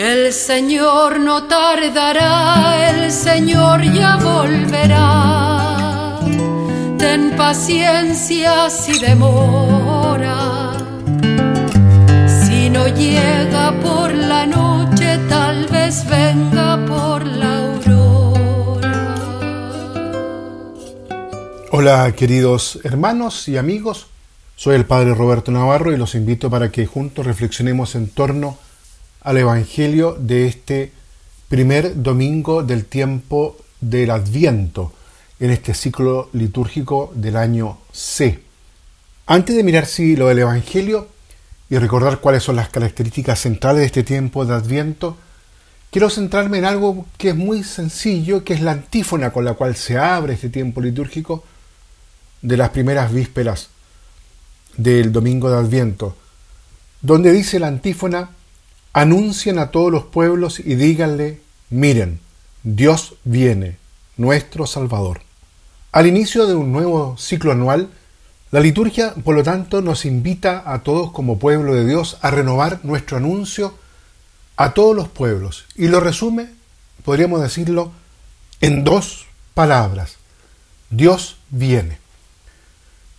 El 0.00 0.32
Señor 0.32 1.20
no 1.20 1.42
tardará, 1.42 2.88
el 2.88 3.12
Señor 3.12 3.82
ya 3.82 4.16
volverá. 4.16 6.18
Ten 6.96 7.36
paciencia 7.36 8.70
si 8.70 8.98
demora. 8.98 10.72
Si 12.26 12.70
no 12.70 12.88
llega 12.88 13.78
por 13.82 14.14
la 14.14 14.46
noche, 14.46 15.18
tal 15.28 15.66
vez 15.66 16.06
venga 16.08 16.82
por 16.86 17.26
la 17.26 17.58
aurora. 17.58 19.14
Hola 21.72 22.10
queridos 22.12 22.78
hermanos 22.84 23.48
y 23.48 23.58
amigos, 23.58 24.06
soy 24.56 24.76
el 24.76 24.86
Padre 24.86 25.12
Roberto 25.12 25.52
Navarro 25.52 25.92
y 25.92 25.98
los 25.98 26.14
invito 26.14 26.48
para 26.48 26.70
que 26.70 26.86
juntos 26.86 27.26
reflexionemos 27.26 27.94
en 27.96 28.08
torno 28.08 28.48
a 28.48 28.69
al 29.22 29.36
Evangelio 29.36 30.16
de 30.18 30.46
este 30.46 30.92
primer 31.48 32.02
domingo 32.02 32.62
del 32.62 32.84
tiempo 32.84 33.56
del 33.80 34.10
Adviento, 34.10 34.92
en 35.38 35.50
este 35.50 35.74
ciclo 35.74 36.28
litúrgico 36.32 37.12
del 37.14 37.36
año 37.36 37.78
C. 37.92 38.42
Antes 39.26 39.56
de 39.56 39.62
mirar 39.62 39.86
si 39.86 40.16
lo 40.16 40.28
del 40.28 40.40
Evangelio 40.40 41.08
y 41.68 41.78
recordar 41.78 42.20
cuáles 42.20 42.42
son 42.42 42.56
las 42.56 42.68
características 42.68 43.40
centrales 43.40 43.80
de 43.80 43.86
este 43.86 44.02
tiempo 44.02 44.44
de 44.44 44.54
Adviento, 44.54 45.16
quiero 45.90 46.10
centrarme 46.10 46.58
en 46.58 46.64
algo 46.64 47.06
que 47.16 47.30
es 47.30 47.36
muy 47.36 47.62
sencillo, 47.62 48.44
que 48.44 48.54
es 48.54 48.60
la 48.60 48.72
antífona 48.72 49.32
con 49.32 49.44
la 49.44 49.54
cual 49.54 49.76
se 49.76 49.98
abre 49.98 50.34
este 50.34 50.48
tiempo 50.48 50.80
litúrgico 50.80 51.44
de 52.42 52.56
las 52.56 52.70
primeras 52.70 53.12
vísperas 53.12 53.68
del 54.76 55.12
domingo 55.12 55.50
de 55.50 55.58
Adviento, 55.58 56.16
donde 57.02 57.32
dice 57.32 57.58
la 57.58 57.68
antífona, 57.68 58.30
anuncien 58.92 59.58
a 59.58 59.70
todos 59.70 59.92
los 59.92 60.04
pueblos 60.04 60.60
y 60.60 60.74
díganle, 60.74 61.40
miren, 61.70 62.20
Dios 62.62 63.14
viene, 63.24 63.76
nuestro 64.16 64.66
Salvador. 64.66 65.22
Al 65.92 66.06
inicio 66.06 66.46
de 66.46 66.54
un 66.54 66.72
nuevo 66.72 67.16
ciclo 67.18 67.52
anual, 67.52 67.90
la 68.50 68.60
liturgia, 68.60 69.14
por 69.14 69.34
lo 69.34 69.42
tanto, 69.42 69.80
nos 69.80 70.04
invita 70.04 70.62
a 70.66 70.82
todos 70.82 71.12
como 71.12 71.38
pueblo 71.38 71.74
de 71.74 71.86
Dios 71.86 72.18
a 72.20 72.30
renovar 72.30 72.80
nuestro 72.82 73.16
anuncio 73.16 73.74
a 74.56 74.74
todos 74.74 74.94
los 74.94 75.08
pueblos 75.08 75.64
y 75.76 75.88
lo 75.88 76.00
resume, 76.00 76.50
podríamos 77.04 77.40
decirlo, 77.40 77.92
en 78.60 78.84
dos 78.84 79.26
palabras. 79.54 80.16
Dios 80.90 81.36
viene. 81.50 81.98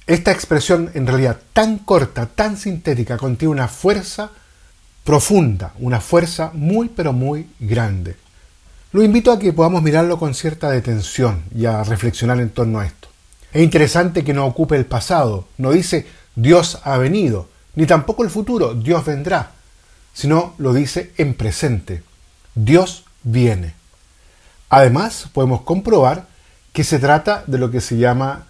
Esta 0.06 0.32
expresión 0.32 0.92
en 0.94 1.08
realidad 1.08 1.40
tan 1.54 1.78
corta, 1.78 2.26
tan 2.26 2.58
sintética, 2.58 3.18
contiene 3.18 3.54
una 3.54 3.68
fuerza 3.70 4.32
profunda, 5.12 5.74
una 5.80 6.00
fuerza 6.00 6.52
muy 6.54 6.88
pero 6.88 7.12
muy 7.12 7.46
grande. 7.60 8.16
Lo 8.94 9.04
invito 9.04 9.34
a 9.34 9.40
que 9.40 9.52
podamos 9.52 9.84
mirarlo 9.84 10.18
con 10.18 10.34
cierta 10.34 10.72
detención 10.72 11.44
y 11.54 11.66
a 11.66 11.84
reflexionar 11.84 12.40
en 12.40 12.50
torno 12.50 12.80
a 12.80 12.86
esto. 12.86 13.10
Es 13.52 13.62
interesante 13.62 14.24
que 14.24 14.34
no 14.34 14.46
ocupe 14.46 14.78
el 14.78 14.86
pasado, 14.86 15.50
no 15.58 15.72
dice 15.72 16.08
Dios 16.34 16.80
ha 16.86 16.98
venido, 16.98 17.50
ni 17.76 17.86
tampoco 17.86 18.24
el 18.24 18.30
futuro, 18.30 18.74
Dios 18.74 19.04
vendrá, 19.04 19.52
sino 20.14 20.54
lo 20.58 20.72
dice 20.72 21.12
en 21.18 21.34
presente, 21.34 22.04
Dios 22.56 23.04
viene. 23.22 23.74
Además, 24.70 25.26
podemos 25.34 25.64
comprobar 25.64 26.26
que 26.72 26.86
se 26.86 27.00
trata 27.00 27.44
de 27.48 27.58
lo 27.58 27.70
que 27.70 27.82
se 27.82 27.98
llama 27.98 28.46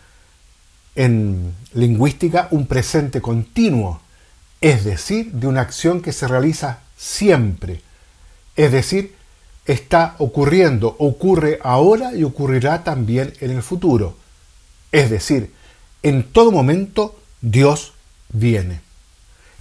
en 0.94 1.56
lingüística 1.74 2.50
un 2.52 2.68
presente 2.68 3.20
continuo, 3.20 4.00
es 4.62 4.84
decir, 4.86 5.32
de 5.32 5.48
una 5.48 5.62
acción 5.62 6.02
que 6.02 6.14
se 6.14 6.28
realiza 6.28 6.80
siempre, 6.96 7.82
es 8.56 8.72
decir, 8.72 9.16
está 9.66 10.16
ocurriendo, 10.20 10.96
ocurre 11.00 11.60
ahora 11.64 12.16
y 12.16 12.24
ocurrirá 12.24 12.84
también 12.84 13.34
en 13.40 13.52
el 13.52 13.64
futuro. 13.64 14.18
Es 14.92 15.10
decir, 15.10 15.54
en 16.04 16.24
todo 16.24 16.52
momento 16.52 17.20
Dios 17.42 17.94
viene. 18.30 18.82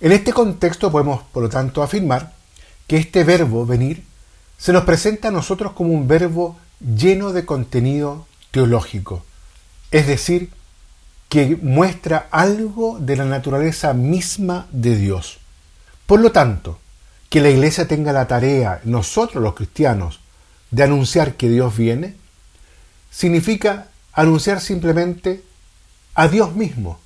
En 0.00 0.12
este 0.12 0.32
contexto 0.32 0.90
podemos, 0.90 1.22
por 1.32 1.42
lo 1.42 1.48
tanto, 1.48 1.82
afirmar 1.82 2.34
que 2.86 2.96
este 2.96 3.24
verbo 3.24 3.64
venir 3.64 4.04
se 4.58 4.72
nos 4.72 4.84
presenta 4.84 5.28
a 5.28 5.32
nosotros 5.32 5.72
como 5.72 5.90
un 5.90 6.08
verbo 6.08 6.58
lleno 6.80 7.32
de 7.32 7.44
contenido 7.44 8.26
teológico, 8.50 9.24
es 9.90 10.06
decir, 10.06 10.50
que 11.30 11.56
muestra 11.62 12.26
algo 12.32 12.98
de 12.98 13.14
la 13.14 13.24
naturaleza 13.24 13.94
misma 13.94 14.66
de 14.72 14.96
Dios. 14.96 15.38
Por 16.04 16.20
lo 16.20 16.32
tanto, 16.32 16.80
que 17.28 17.40
la 17.40 17.50
iglesia 17.50 17.86
tenga 17.86 18.12
la 18.12 18.26
tarea, 18.26 18.80
nosotros 18.82 19.40
los 19.40 19.54
cristianos, 19.54 20.18
de 20.72 20.82
anunciar 20.82 21.34
que 21.34 21.48
Dios 21.48 21.76
viene, 21.76 22.16
significa 23.12 23.86
anunciar 24.12 24.60
simplemente 24.60 25.44
a 26.14 26.26
Dios 26.26 26.56
mismo, 26.56 26.98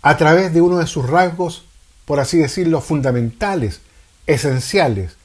a 0.00 0.16
través 0.16 0.54
de 0.54 0.62
uno 0.62 0.78
de 0.78 0.86
sus 0.86 1.06
rasgos, 1.06 1.64
por 2.06 2.18
así 2.18 2.38
decirlo, 2.38 2.80
fundamentales, 2.80 3.82
esenciales, 4.26 5.16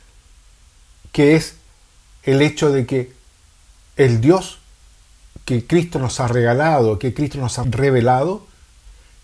que 1.14 1.38
es 1.38 1.56
el 2.24 2.42
hecho 2.42 2.70
de 2.70 2.86
que 2.86 3.14
el 3.96 4.20
Dios 4.20 4.60
que 5.46 5.66
Cristo 5.66 6.00
nos 6.00 6.20
ha 6.20 6.28
regalado, 6.28 7.00
que 7.00 7.14
Cristo 7.14 7.38
nos 7.38 7.60
ha 7.60 7.64
revelado, 7.64 8.46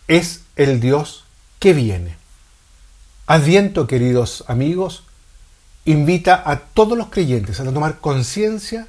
es 0.08 0.42
el 0.56 0.80
Dios 0.80 1.26
que 1.60 1.74
viene. 1.74 2.16
Adviento, 3.26 3.88
queridos 3.88 4.44
amigos, 4.48 5.04
invita 5.86 6.42
a 6.46 6.60
todos 6.60 6.98
los 6.98 7.10
creyentes 7.10 7.60
a 7.60 7.64
tomar 7.64 8.00
conciencia 8.00 8.88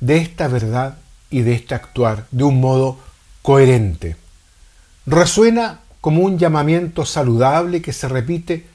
de 0.00 0.16
esta 0.16 0.48
verdad 0.48 0.98
y 1.28 1.42
de 1.42 1.52
este 1.52 1.74
actuar 1.74 2.26
de 2.30 2.44
un 2.44 2.60
modo 2.60 2.98
coherente. 3.42 4.16
Resuena 5.04 5.80
como 6.00 6.22
un 6.22 6.38
llamamiento 6.38 7.04
saludable 7.04 7.82
que 7.82 7.92
se 7.92 8.08
repite 8.08 8.66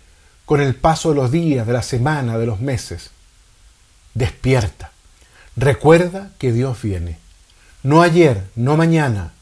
con 0.45 0.61
el 0.61 0.75
paso 0.75 1.09
de 1.09 1.15
los 1.15 1.31
días, 1.31 1.65
de 1.65 1.73
la 1.73 1.81
semana, 1.81 2.37
de 2.37 2.45
los 2.45 2.59
meses. 2.59 3.09
Despierta. 4.13 4.91
Recuerda 5.55 6.31
que 6.37 6.51
Dios 6.51 6.79
viene 6.83 7.24
no 7.85 8.01
ayer, 8.01 8.45
no 8.55 8.77
mañana, 8.77 9.33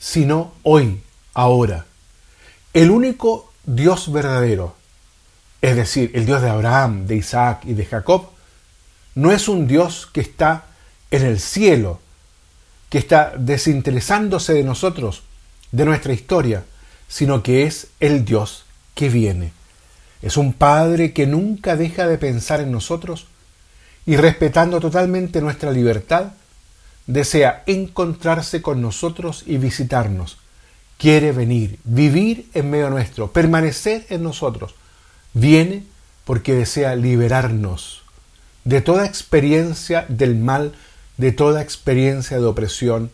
sino 0.00 0.54
hoy, 0.64 1.00
ahora. 1.34 1.86
El 2.74 2.90
único 2.90 3.52
Dios 3.64 4.10
verdadero, 4.10 4.74
es 5.60 5.76
decir, 5.76 6.10
el 6.14 6.26
Dios 6.26 6.42
de 6.42 6.50
Abraham, 6.50 7.06
de 7.06 7.14
Isaac 7.14 7.60
y 7.64 7.74
de 7.74 7.86
Jacob, 7.86 8.30
no 9.14 9.30
es 9.30 9.46
un 9.46 9.68
Dios 9.68 10.08
que 10.12 10.20
está 10.20 10.64
en 11.12 11.24
el 11.24 11.38
cielo, 11.38 12.00
que 12.88 12.98
está 12.98 13.34
desinteresándose 13.38 14.52
de 14.52 14.64
nosotros, 14.64 15.22
de 15.70 15.84
nuestra 15.84 16.12
historia, 16.12 16.64
sino 17.06 17.44
que 17.44 17.62
es 17.62 17.86
el 18.00 18.24
Dios 18.24 18.64
que 18.96 19.10
viene. 19.10 19.52
Es 20.22 20.36
un 20.36 20.54
Padre 20.54 21.12
que 21.12 21.28
nunca 21.28 21.76
deja 21.76 22.08
de 22.08 22.18
pensar 22.18 22.60
en 22.62 22.72
nosotros 22.72 23.28
y 24.06 24.16
respetando 24.16 24.80
totalmente 24.80 25.40
nuestra 25.40 25.70
libertad, 25.70 26.32
desea 27.06 27.62
encontrarse 27.66 28.62
con 28.62 28.80
nosotros 28.80 29.44
y 29.46 29.58
visitarnos. 29.58 30.38
Quiere 30.98 31.32
venir, 31.32 31.78
vivir 31.84 32.48
en 32.54 32.70
medio 32.70 32.90
nuestro, 32.90 33.32
permanecer 33.32 34.06
en 34.08 34.22
nosotros. 34.22 34.74
Viene 35.34 35.84
porque 36.24 36.54
desea 36.54 36.94
liberarnos 36.94 38.02
de 38.64 38.80
toda 38.80 39.06
experiencia 39.06 40.06
del 40.08 40.36
mal, 40.36 40.74
de 41.16 41.32
toda 41.32 41.62
experiencia 41.62 42.38
de 42.38 42.46
opresión, 42.46 43.10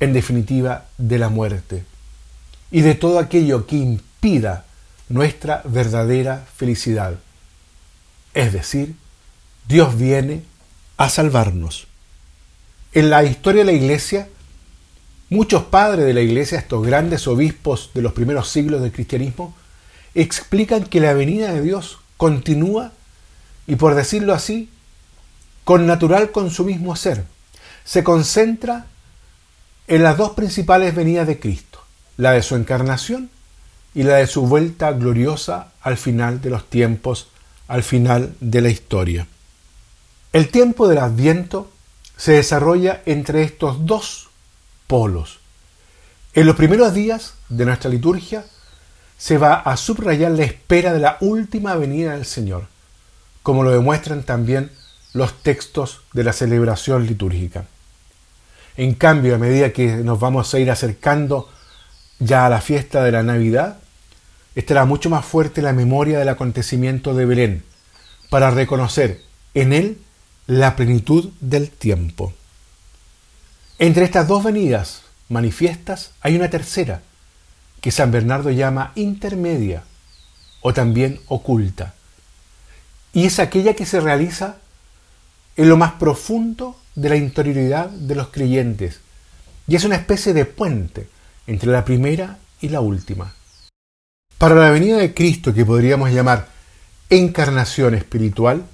en 0.00 0.12
definitiva 0.12 0.86
de 0.98 1.18
la 1.18 1.28
muerte, 1.28 1.84
y 2.70 2.80
de 2.80 2.94
todo 2.94 3.18
aquello 3.18 3.66
que 3.66 3.76
impida 3.76 4.64
nuestra 5.08 5.62
verdadera 5.64 6.46
felicidad. 6.56 7.18
Es 8.32 8.52
decir, 8.52 8.96
Dios 9.68 9.96
viene 9.96 10.42
a 10.96 11.08
salvarnos. 11.08 11.86
En 12.94 13.10
la 13.10 13.24
historia 13.24 13.64
de 13.64 13.72
la 13.72 13.76
Iglesia, 13.76 14.28
muchos 15.28 15.64
padres 15.64 16.06
de 16.06 16.14
la 16.14 16.20
Iglesia, 16.20 16.58
estos 16.58 16.86
grandes 16.86 17.26
obispos 17.26 17.90
de 17.92 18.02
los 18.02 18.12
primeros 18.12 18.48
siglos 18.48 18.82
del 18.82 18.92
cristianismo, 18.92 19.52
explican 20.14 20.84
que 20.84 21.00
la 21.00 21.12
venida 21.12 21.52
de 21.52 21.60
Dios 21.60 21.98
continúa 22.16 22.92
y, 23.66 23.74
por 23.74 23.96
decirlo 23.96 24.32
así, 24.32 24.70
con 25.64 25.88
natural 25.88 26.30
consumismo 26.30 26.94
ser. 26.94 27.24
Se 27.84 28.04
concentra 28.04 28.86
en 29.88 30.04
las 30.04 30.16
dos 30.16 30.30
principales 30.30 30.94
venidas 30.94 31.26
de 31.26 31.40
Cristo, 31.40 31.82
la 32.16 32.30
de 32.30 32.42
su 32.42 32.54
encarnación 32.54 33.28
y 33.92 34.04
la 34.04 34.16
de 34.18 34.28
su 34.28 34.46
vuelta 34.46 34.92
gloriosa 34.92 35.72
al 35.82 35.96
final 35.96 36.40
de 36.40 36.50
los 36.50 36.70
tiempos, 36.70 37.26
al 37.66 37.82
final 37.82 38.36
de 38.38 38.60
la 38.60 38.68
historia. 38.68 39.26
El 40.32 40.48
tiempo 40.48 40.86
del 40.86 40.98
Adviento 40.98 41.72
se 42.16 42.32
desarrolla 42.32 43.02
entre 43.06 43.42
estos 43.42 43.86
dos 43.86 44.28
polos. 44.86 45.40
En 46.34 46.46
los 46.46 46.56
primeros 46.56 46.94
días 46.94 47.34
de 47.48 47.64
nuestra 47.64 47.90
liturgia 47.90 48.44
se 49.18 49.38
va 49.38 49.54
a 49.54 49.76
subrayar 49.76 50.32
la 50.32 50.44
espera 50.44 50.92
de 50.92 51.00
la 51.00 51.16
última 51.20 51.76
venida 51.76 52.12
del 52.12 52.26
Señor. 52.26 52.66
como 53.42 53.62
lo 53.62 53.70
demuestran 53.72 54.22
también 54.22 54.70
los 55.12 55.42
textos 55.42 56.00
de 56.14 56.24
la 56.24 56.32
celebración 56.32 57.06
litúrgica. 57.06 57.66
En 58.76 58.94
cambio, 58.94 59.34
a 59.34 59.38
medida 59.38 59.70
que 59.70 59.98
nos 59.98 60.18
vamos 60.18 60.52
a 60.54 60.58
ir 60.58 60.70
acercando 60.70 61.50
ya 62.18 62.46
a 62.46 62.48
la 62.48 62.62
fiesta 62.62 63.04
de 63.04 63.12
la 63.12 63.22
Navidad, 63.22 63.76
estará 64.54 64.86
mucho 64.86 65.10
más 65.10 65.26
fuerte 65.26 65.60
la 65.60 65.74
memoria 65.74 66.18
del 66.18 66.30
acontecimiento 66.30 67.14
de 67.14 67.26
Belén, 67.26 67.64
para 68.30 68.50
reconocer 68.50 69.20
en 69.52 69.74
él 69.74 69.98
la 70.46 70.76
plenitud 70.76 71.30
del 71.40 71.70
tiempo. 71.70 72.34
Entre 73.78 74.04
estas 74.04 74.28
dos 74.28 74.44
venidas 74.44 75.02
manifiestas 75.28 76.12
hay 76.20 76.36
una 76.36 76.50
tercera, 76.50 77.02
que 77.80 77.90
San 77.90 78.10
Bernardo 78.10 78.50
llama 78.50 78.92
intermedia 78.94 79.84
o 80.60 80.72
también 80.72 81.20
oculta, 81.28 81.94
y 83.12 83.26
es 83.26 83.38
aquella 83.38 83.74
que 83.74 83.86
se 83.86 84.00
realiza 84.00 84.56
en 85.56 85.68
lo 85.68 85.76
más 85.76 85.92
profundo 85.92 86.76
de 86.94 87.08
la 87.08 87.16
interioridad 87.16 87.88
de 87.88 88.14
los 88.14 88.28
creyentes, 88.28 89.00
y 89.66 89.76
es 89.76 89.84
una 89.84 89.96
especie 89.96 90.32
de 90.34 90.44
puente 90.44 91.08
entre 91.46 91.70
la 91.70 91.84
primera 91.84 92.38
y 92.60 92.68
la 92.68 92.80
última. 92.80 93.34
Para 94.38 94.54
la 94.56 94.70
venida 94.70 94.98
de 94.98 95.14
Cristo, 95.14 95.54
que 95.54 95.64
podríamos 95.64 96.10
llamar 96.10 96.48
encarnación 97.08 97.94
espiritual, 97.94 98.64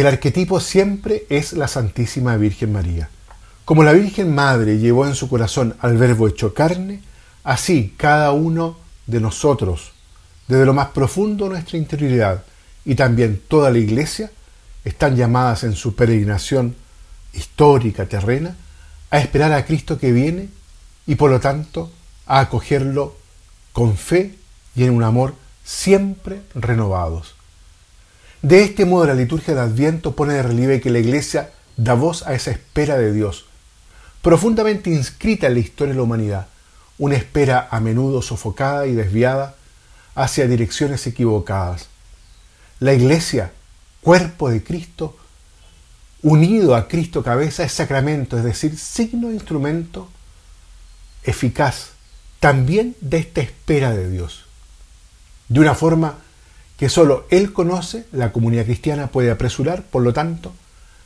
el 0.00 0.08
arquetipo 0.08 0.58
siempre 0.58 1.24
es 1.28 1.52
la 1.52 1.68
Santísima 1.68 2.36
Virgen 2.36 2.72
María. 2.72 3.10
Como 3.64 3.84
la 3.84 3.92
Virgen 3.92 4.34
Madre 4.34 4.78
llevó 4.78 5.06
en 5.06 5.14
su 5.14 5.28
corazón 5.28 5.76
al 5.78 5.96
Verbo 5.96 6.26
hecho 6.26 6.52
carne, 6.52 7.00
así 7.44 7.94
cada 7.96 8.32
uno 8.32 8.76
de 9.06 9.20
nosotros, 9.20 9.92
desde 10.48 10.66
lo 10.66 10.74
más 10.74 10.88
profundo 10.88 11.44
de 11.44 11.52
nuestra 11.52 11.78
interioridad 11.78 12.42
y 12.84 12.96
también 12.96 13.40
toda 13.46 13.70
la 13.70 13.78
Iglesia, 13.78 14.32
están 14.84 15.14
llamadas 15.14 15.62
en 15.62 15.74
su 15.74 15.94
peregrinación 15.94 16.74
histórica, 17.32 18.06
terrena, 18.06 18.56
a 19.10 19.20
esperar 19.20 19.52
a 19.52 19.64
Cristo 19.64 19.96
que 19.96 20.10
viene 20.10 20.48
y 21.06 21.14
por 21.14 21.30
lo 21.30 21.38
tanto 21.38 21.92
a 22.26 22.40
acogerlo 22.40 23.16
con 23.72 23.96
fe 23.96 24.34
y 24.74 24.82
en 24.82 24.90
un 24.90 25.04
amor 25.04 25.36
siempre 25.62 26.42
renovados. 26.56 27.33
De 28.44 28.62
este 28.62 28.84
modo 28.84 29.06
la 29.06 29.14
liturgia 29.14 29.54
de 29.54 29.62
Adviento 29.62 30.14
pone 30.14 30.34
de 30.34 30.42
relieve 30.42 30.78
que 30.78 30.90
la 30.90 30.98
Iglesia 30.98 31.50
da 31.78 31.94
voz 31.94 32.26
a 32.26 32.34
esa 32.34 32.50
espera 32.50 32.98
de 32.98 33.10
Dios, 33.10 33.46
profundamente 34.20 34.90
inscrita 34.90 35.46
en 35.46 35.54
la 35.54 35.60
historia 35.60 35.94
de 35.94 35.96
la 35.96 36.02
humanidad, 36.02 36.48
una 36.98 37.16
espera 37.16 37.68
a 37.70 37.80
menudo 37.80 38.20
sofocada 38.20 38.86
y 38.86 38.92
desviada 38.92 39.54
hacia 40.14 40.46
direcciones 40.46 41.06
equivocadas. 41.06 41.88
La 42.80 42.92
Iglesia, 42.92 43.50
cuerpo 44.02 44.50
de 44.50 44.62
Cristo, 44.62 45.16
unido 46.20 46.76
a 46.76 46.86
Cristo 46.86 47.22
cabeza, 47.22 47.64
es 47.64 47.72
sacramento, 47.72 48.36
es 48.36 48.44
decir, 48.44 48.78
signo 48.78 49.30
e 49.30 49.32
instrumento 49.32 50.10
eficaz 51.22 51.92
también 52.40 52.94
de 53.00 53.20
esta 53.20 53.40
espera 53.40 53.92
de 53.92 54.10
Dios. 54.10 54.44
De 55.48 55.60
una 55.60 55.74
forma 55.74 56.18
que 56.84 56.90
sólo 56.90 57.24
Él 57.30 57.54
conoce, 57.54 58.04
la 58.12 58.30
comunidad 58.30 58.66
cristiana 58.66 59.06
puede 59.06 59.30
apresurar, 59.30 59.84
por 59.84 60.02
lo 60.02 60.12
tanto, 60.12 60.52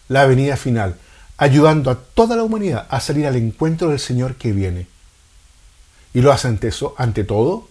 la 0.09 0.27
venida 0.27 0.57
final, 0.57 0.97
ayudando 1.37 1.93
a 1.93 1.95
toda 1.95 2.35
la 2.35 2.43
humanidad 2.43 2.89
a 2.91 2.99
salir 2.99 3.29
al 3.29 3.37
encuentro 3.37 3.91
del 3.91 4.01
Señor 4.01 4.35
que 4.35 4.51
viene. 4.51 4.89
Y 6.13 6.21
lo 6.21 6.33
hace 6.33 6.49
ante, 6.49 6.67
eso, 6.67 6.97
ante 6.99 7.23
todo, 7.23 7.69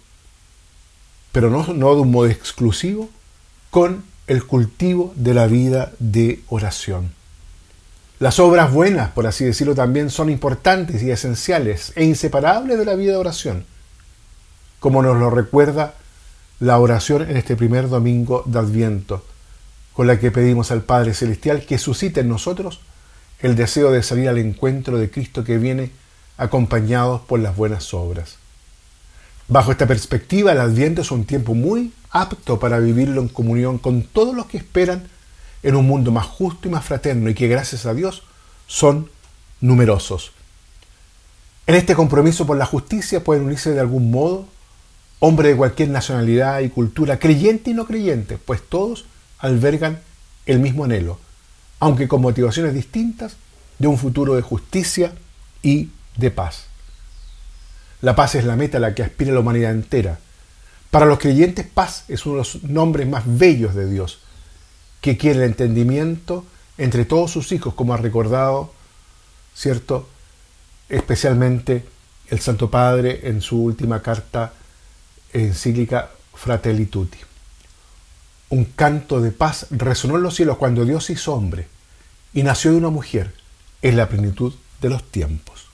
pero 1.34 1.50
no, 1.50 1.74
no 1.74 1.96
de 1.96 2.00
un 2.00 2.12
modo 2.12 2.28
exclusivo, 2.28 3.10
con 3.72 4.06
el 4.28 4.46
cultivo 4.46 5.12
de 5.18 5.34
la 5.34 5.48
vida 5.48 5.92
de 6.00 6.40
oración. 6.48 7.12
Las 8.20 8.40
obras 8.40 8.72
buenas, 8.72 9.12
por 9.12 9.28
así 9.28 9.44
decirlo, 9.44 9.76
también 9.76 10.10
son 10.10 10.30
importantes 10.30 11.04
y 11.04 11.12
esenciales 11.12 11.92
e 11.98 12.06
inseparables 12.06 12.80
de 12.80 12.86
la 12.86 12.96
vida 12.96 13.12
de 13.12 13.18
oración, 13.18 13.66
como 14.80 15.04
nos 15.04 15.18
lo 15.18 15.30
recuerda 15.30 15.96
la 16.60 16.80
oración 16.80 17.30
en 17.30 17.38
este 17.38 17.56
primer 17.56 17.88
domingo 17.88 18.44
de 18.46 18.60
Adviento, 18.60 19.24
con 19.94 20.08
la 20.08 20.20
que 20.20 20.32
pedimos 20.32 20.72
al 20.72 20.82
Padre 20.82 21.14
Celestial 21.14 21.66
que 21.66 21.78
suscite 21.78 22.22
en 22.22 22.30
nosotros 22.30 22.80
el 23.40 23.56
deseo 23.56 23.92
de 23.92 24.02
salir 24.02 24.30
al 24.30 24.40
encuentro 24.40 24.98
de 24.98 25.12
Cristo 25.12 25.44
que 25.44 25.60
viene 25.60 25.92
acompañados 26.38 27.22
por 27.22 27.40
las 27.40 27.56
buenas 27.56 27.94
obras. 27.94 28.38
Bajo 29.48 29.72
esta 29.72 29.88
perspectiva, 29.88 30.52
el 30.52 30.60
Adviento 30.60 31.02
es 31.02 31.12
un 31.12 31.26
tiempo 31.26 31.54
muy 31.54 31.94
apto 32.10 32.60
para 32.60 32.80
vivirlo 32.80 33.22
en 33.22 33.28
comunión 33.28 33.78
con 33.78 34.04
todos 34.04 34.36
los 34.36 34.48
que 34.48 34.58
esperan 34.58 35.08
en 35.64 35.76
un 35.76 35.86
mundo 35.86 36.12
más 36.12 36.26
justo 36.26 36.68
y 36.68 36.72
más 36.72 36.86
fraterno 36.86 37.30
y 37.30 37.36
que 37.36 37.48
gracias 37.48 37.86
a 37.86 37.94
Dios 37.94 38.24
son 38.66 39.10
numerosos. 39.62 40.32
En 41.68 41.76
este 41.76 41.96
compromiso 41.96 42.48
por 42.48 42.58
la 42.58 42.66
justicia 42.66 43.24
pueden 43.24 43.46
unirse 43.46 43.72
de 43.72 43.80
algún 43.80 44.10
modo 44.10 44.48
hombres 45.20 45.52
de 45.52 45.58
cualquier 45.58 45.90
nacionalidad 45.90 46.60
y 46.62 46.70
cultura, 46.70 47.20
creyente 47.20 47.72
y 47.72 47.74
no 47.74 47.86
creyente, 47.86 48.38
pues 48.38 48.62
todos 48.62 49.06
albergan 49.40 50.00
el 50.46 50.60
mismo 50.60 50.84
anhelo, 50.84 51.20
aunque 51.80 52.08
con 52.08 52.22
motivaciones 52.22 52.74
distintas, 52.74 53.36
de 53.80 53.88
un 53.88 53.98
futuro 53.98 54.36
de 54.36 54.42
justicia 54.42 55.14
y 55.62 55.90
de 56.16 56.32
paz. 56.32 56.66
La 58.02 58.16
paz 58.16 58.36
es 58.36 58.46
la 58.46 58.56
meta 58.56 58.78
a 58.78 58.82
la 58.82 58.96
que 58.96 59.04
aspira 59.04 59.34
la 59.34 59.40
humanidad 59.40 59.72
entera. 59.72 60.20
Para 60.92 61.06
los 61.06 61.20
creyentes, 61.20 61.66
paz 61.66 62.06
es 62.08 62.26
uno 62.26 62.36
de 62.36 62.40
los 62.40 62.64
nombres 62.64 63.08
más 63.08 63.24
bellos 63.26 63.76
de 63.76 63.90
Dios, 63.90 64.20
que 65.02 65.18
quiere 65.18 65.40
el 65.40 65.46
entendimiento 65.46 66.46
entre 66.78 67.06
todos 67.06 67.32
sus 67.32 67.52
hijos, 67.52 67.74
como 67.74 67.94
ha 67.94 67.98
recordado, 67.98 68.72
¿cierto? 69.56 70.08
Especialmente 70.90 71.86
el 72.30 72.40
Santo 72.40 72.70
Padre 72.70 73.22
en 73.24 73.42
su 73.42 73.62
última 73.64 74.02
carta 74.02 74.54
encíclica 75.34 76.10
Fratelli 76.34 76.86
Tutti. 76.86 77.18
Un 78.50 78.66
canto 78.66 79.20
de 79.20 79.32
paz 79.32 79.68
resonó 79.72 80.16
en 80.16 80.24
los 80.24 80.36
cielos 80.36 80.58
cuando 80.58 80.86
Dios 80.86 81.10
hizo 81.10 81.34
hombre 81.34 81.68
y 82.34 82.44
nació 82.44 82.72
de 82.72 82.78
una 82.78 82.90
mujer 82.90 83.34
en 83.82 83.98
la 83.98 84.08
plenitud 84.08 84.54
de 84.82 84.90
los 84.90 85.04
tiempos. 85.04 85.68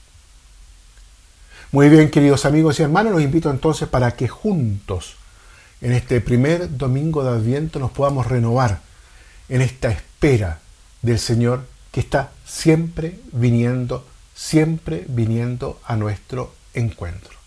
Muy 1.71 1.89
bien, 1.89 2.09
queridos 2.09 2.45
amigos 2.45 2.79
y 2.79 2.83
hermanos, 2.83 3.13
los 3.13 3.21
invito 3.21 3.49
entonces 3.49 3.87
para 3.87 4.11
que 4.11 4.27
juntos, 4.27 5.15
en 5.81 5.91
este 5.91 6.21
primer 6.21 6.77
domingo 6.77 7.23
de 7.23 7.31
Adviento, 7.31 7.79
nos 7.79 7.91
podamos 7.91 8.27
renovar 8.27 8.81
en 9.49 9.61
esta 9.61 9.89
espera 9.89 10.59
del 11.01 11.19
Señor 11.19 11.65
que 11.91 11.99
está 11.99 12.31
siempre 12.45 13.19
viniendo, 13.31 14.05
siempre 14.35 15.05
viniendo 15.07 15.79
a 15.85 15.95
nuestro 15.95 16.53
encuentro. 16.73 17.42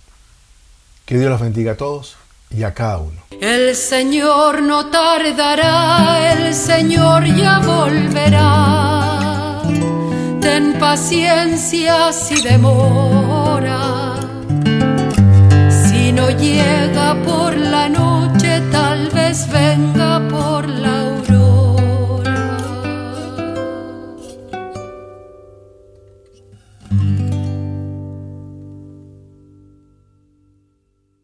Que 1.07 1.19
Dios 1.19 1.31
los 1.31 1.41
bendiga 1.41 1.73
a 1.73 1.77
todos 1.77 2.17
y 2.51 2.65
a 2.65 2.75
cada 2.75 2.99
uno. 2.99 3.23
El 3.41 3.77
Señor 3.77 4.61
no 4.61 4.91
tardará, 4.91 6.33
el 6.33 6.53
Señor 6.53 7.25
ya 7.27 7.61
volverá. 7.61 8.43
Ten 10.41 10.77
paciencia 10.81 12.13
si 12.13 12.43
demora. 12.43 13.16